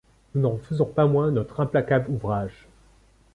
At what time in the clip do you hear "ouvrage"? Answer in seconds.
2.09-2.67